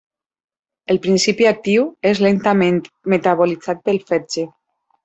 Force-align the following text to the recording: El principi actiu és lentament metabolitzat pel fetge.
El 0.93 0.99
principi 1.03 1.47
actiu 1.51 1.85
és 2.13 2.23
lentament 2.27 2.83
metabolitzat 3.17 3.89
pel 3.91 4.07
fetge. 4.13 4.53